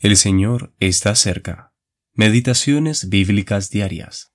El 0.00 0.16
Señor 0.16 0.76
está 0.78 1.16
cerca. 1.16 1.74
Meditaciones 2.12 3.08
bíblicas 3.08 3.68
diarias. 3.68 4.32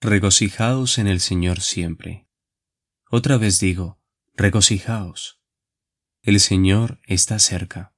Regocijaos 0.00 0.98
en 0.98 1.08
el 1.08 1.18
Señor 1.18 1.62
siempre. 1.62 2.28
Otra 3.10 3.38
vez 3.38 3.58
digo, 3.58 4.00
regocijaos. 4.34 5.42
El 6.22 6.38
Señor 6.38 7.00
está 7.02 7.40
cerca. 7.40 7.96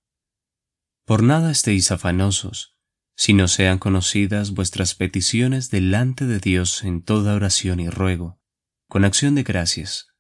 Por 1.05 1.23
nada 1.23 1.51
estéis 1.51 1.91
afanosos, 1.91 2.79
sino 3.15 3.47
sean 3.49 3.79
conocidas 3.79 4.53
vuestras 4.53 4.95
peticiones 4.95 5.69
delante 5.69 6.25
de 6.25 6.39
Dios 6.39 6.83
en 6.83 7.03
toda 7.03 7.35
oración 7.35 7.79
y 7.79 7.91
ruego, 7.91 8.41
con 8.89 9.05
acción 9.05 9.35
de 9.35 9.43
gracias. 9.43 10.15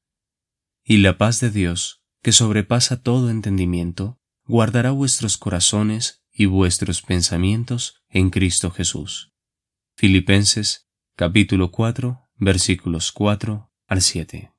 Y 0.84 0.98
la 0.98 1.16
paz 1.16 1.40
de 1.40 1.50
Dios, 1.50 1.97
que 2.22 2.32
sobrepasa 2.32 3.02
todo 3.02 3.30
entendimiento, 3.30 4.18
guardará 4.44 4.90
vuestros 4.90 5.36
corazones 5.36 6.24
y 6.32 6.46
vuestros 6.46 7.02
pensamientos 7.02 8.02
en 8.08 8.30
Cristo 8.30 8.70
Jesús. 8.70 9.32
Filipenses 9.96 10.88
capítulo 11.16 11.70
4 11.70 12.28
versículos 12.36 13.12
4 13.12 13.72
al 13.86 14.02
7. 14.02 14.54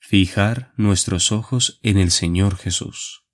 Fijar 0.00 0.72
nuestros 0.76 1.32
ojos 1.32 1.78
en 1.82 1.98
el 1.98 2.10
Señor 2.10 2.56
Jesús. 2.56 3.24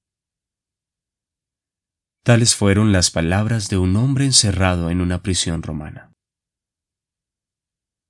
Tales 2.22 2.54
fueron 2.54 2.92
las 2.92 3.10
palabras 3.10 3.68
de 3.68 3.78
un 3.78 3.96
hombre 3.96 4.27
encerrado 4.27 4.90
en 4.90 5.00
una 5.00 5.22
prisión 5.22 5.62
romana. 5.62 6.12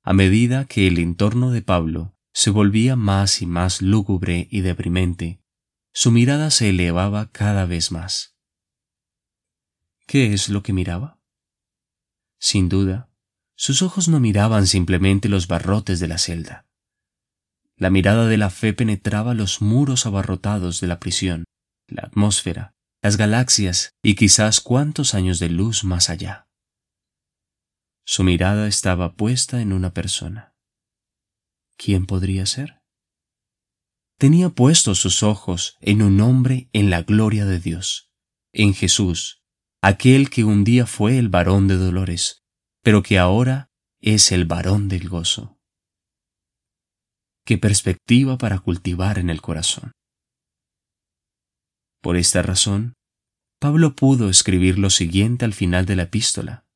A 0.03 0.13
medida 0.13 0.65
que 0.65 0.87
el 0.87 0.99
entorno 0.99 1.51
de 1.51 1.63
Pablo 1.63 2.18
se 2.39 2.51
volvía 2.51 2.95
más 2.95 3.43
y 3.43 3.47
más 3.47 3.83
lúgubre 3.83 4.47
y 4.49 4.61
deprimente. 4.61 5.43
Su 5.93 6.13
mirada 6.13 6.53
se 6.53 6.69
elevaba 6.69 7.33
cada 7.33 7.67
vez 7.67 7.91
más. 7.91 8.37
¿Qué 10.07 10.33
es 10.33 10.49
lo 10.49 10.63
que 10.63 10.73
miraba? 10.73 11.19
Sin 12.39 12.69
duda, 12.69 13.11
sus 13.57 13.83
ojos 13.83 14.07
no 14.07 14.21
miraban 14.21 14.69
simplemente 14.69 15.29
los 15.29 15.49
barrotes 15.49 15.99
de 15.99 16.07
la 16.07 16.17
celda. 16.19 16.69
La 17.75 17.91
mirada 17.91 18.29
de 18.29 18.37
la 18.37 18.51
fe 18.51 18.73
penetraba 18.73 19.35
los 19.35 19.61
muros 19.61 20.07
abarrotados 20.07 20.81
de 20.81 20.87
la 20.87 21.01
prisión, 21.01 21.43
la 21.89 22.03
atmósfera, 22.03 22.77
las 23.03 23.17
galaxias 23.17 23.97
y 24.01 24.15
quizás 24.15 24.61
cuántos 24.61 25.15
años 25.15 25.41
de 25.41 25.49
luz 25.49 25.83
más 25.83 26.09
allá. 26.09 26.47
Su 28.05 28.23
mirada 28.23 28.69
estaba 28.69 29.17
puesta 29.17 29.61
en 29.61 29.73
una 29.73 29.93
persona. 29.93 30.55
¿Quién 31.79 32.05
podría 32.05 32.45
ser? 32.45 32.83
Tenía 34.19 34.51
puestos 34.51 34.99
sus 34.99 35.23
ojos 35.23 35.79
en 35.81 36.03
un 36.03 36.21
hombre 36.21 36.69
en 36.73 36.91
la 36.91 37.03
gloria 37.03 37.47
de 37.47 37.61
Dios, 37.61 38.13
en 38.53 38.75
Jesús, 38.75 39.45
aquel 39.81 40.29
que 40.29 40.43
un 40.45 40.65
día 40.65 40.87
fue 40.87 41.19
el 41.19 41.29
varón 41.29 41.69
de 41.69 41.77
dolores, 41.77 42.45
pero 42.83 43.03
que 43.03 43.19
ahora 43.19 43.71
es 44.01 44.33
el 44.33 44.45
varón 44.45 44.89
del 44.89 45.09
gozo. 45.09 45.61
Qué 47.45 47.59
perspectiva 47.59 48.37
para 48.37 48.59
cultivar 48.59 49.19
en 49.19 49.31
el 49.31 49.41
corazón. 49.41 49.93
Por 52.03 52.17
esta 52.17 52.43
razón, 52.43 52.95
Pablo 53.61 53.95
pudo 53.95 54.29
escribir 54.29 54.79
lo 54.79 54.91
siguiente 54.91 55.45
al 55.45 55.55
final 55.55 55.87
de 55.87 55.97
la 55.97 56.03
epístola. 56.05 56.67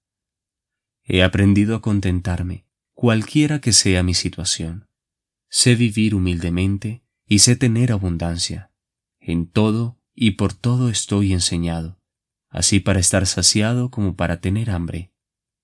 He 1.04 1.22
aprendido 1.22 1.76
a 1.76 1.82
contentarme, 1.82 2.66
cualquiera 2.94 3.60
que 3.60 3.72
sea 3.72 4.02
mi 4.02 4.14
situación 4.14 4.88
sé 5.52 5.74
vivir 5.74 6.14
humildemente 6.14 7.04
y 7.26 7.40
sé 7.40 7.56
tener 7.56 7.92
abundancia. 7.92 8.72
En 9.20 9.46
todo 9.46 10.00
y 10.14 10.32
por 10.32 10.54
todo 10.54 10.88
estoy 10.88 11.34
enseñado, 11.34 12.00
así 12.48 12.80
para 12.80 12.98
estar 12.98 13.26
saciado 13.26 13.90
como 13.90 14.16
para 14.16 14.40
tener 14.40 14.70
hambre, 14.70 15.12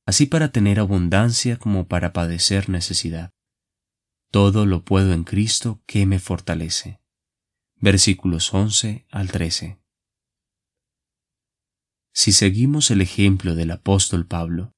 así 0.04 0.26
para 0.26 0.52
tener 0.52 0.78
abundancia 0.78 1.56
como 1.56 1.88
para 1.88 2.12
padecer 2.12 2.68
necesidad. 2.68 3.32
Todo 4.30 4.66
lo 4.66 4.84
puedo 4.84 5.14
en 5.14 5.24
Cristo 5.24 5.82
que 5.86 6.04
me 6.04 6.18
fortalece. 6.18 7.00
Versículos 7.76 8.52
11 8.52 9.06
al 9.10 9.30
13. 9.30 9.80
Si 12.12 12.32
seguimos 12.32 12.90
el 12.90 13.00
ejemplo 13.00 13.54
del 13.54 13.70
apóstol 13.70 14.26
Pablo 14.26 14.74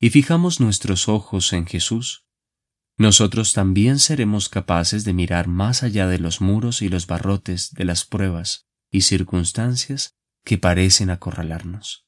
y 0.00 0.08
fijamos 0.08 0.58
nuestros 0.58 1.08
ojos 1.08 1.52
en 1.52 1.66
Jesús, 1.66 2.23
nosotros 2.96 3.52
también 3.52 3.98
seremos 3.98 4.48
capaces 4.48 5.04
de 5.04 5.12
mirar 5.12 5.48
más 5.48 5.82
allá 5.82 6.06
de 6.06 6.18
los 6.18 6.40
muros 6.40 6.80
y 6.80 6.88
los 6.88 7.06
barrotes 7.06 7.72
de 7.72 7.84
las 7.84 8.04
pruebas 8.04 8.68
y 8.90 9.00
circunstancias 9.00 10.16
que 10.44 10.58
parecen 10.58 11.10
acorralarnos. 11.10 12.06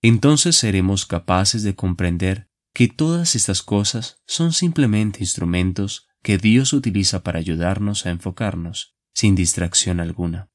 Entonces 0.00 0.56
seremos 0.56 1.04
capaces 1.04 1.62
de 1.62 1.74
comprender 1.74 2.48
que 2.72 2.88
todas 2.88 3.34
estas 3.34 3.62
cosas 3.62 4.22
son 4.26 4.52
simplemente 4.52 5.20
instrumentos 5.20 6.06
que 6.22 6.38
Dios 6.38 6.72
utiliza 6.72 7.22
para 7.22 7.38
ayudarnos 7.38 8.06
a 8.06 8.10
enfocarnos, 8.10 8.94
sin 9.14 9.34
distracción 9.34 10.00
alguna, 10.00 10.50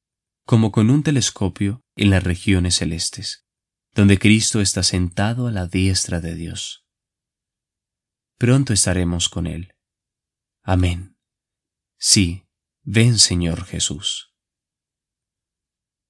como 0.46 0.72
con 0.72 0.90
un 0.90 1.04
telescopio 1.04 1.82
en 1.96 2.10
las 2.10 2.24
regiones 2.24 2.76
celestes, 2.76 3.46
donde 3.94 4.18
Cristo 4.18 4.62
está 4.62 4.84
sentado 4.84 5.48
a 5.48 5.52
la 5.52 5.68
diestra 5.68 6.22
de 6.22 6.36
Dios 6.36 6.81
pronto 8.42 8.74
estaremos 8.74 9.30
con 9.30 9.46
Él. 9.46 9.76
Amén. 10.64 11.16
Sí, 12.00 12.48
ven 12.82 13.20
Señor 13.20 13.66
Jesús. 13.66 14.34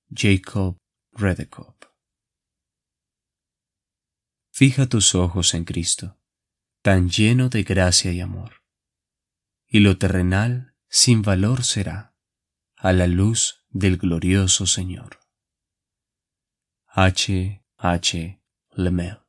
Jacob 0.10 0.78
Redekop 1.12 1.84
Fija 4.50 4.88
tus 4.88 5.14
ojos 5.14 5.54
en 5.56 5.66
Cristo, 5.66 6.22
tan 6.82 7.10
lleno 7.10 7.50
de 7.50 7.64
gracia 7.64 8.14
y 8.14 8.22
amor, 8.22 8.64
y 9.68 9.82
lo 9.82 9.98
terrenal 9.98 10.78
sin 10.88 11.24
valor 11.24 11.66
será 11.66 12.16
a 12.78 12.94
la 12.94 13.08
luz 13.08 13.66
del 13.68 13.98
glorioso 13.98 14.68
Señor. 14.68 15.20
H. 16.88 17.62
H. 17.76 18.42
Lemel 18.70 19.22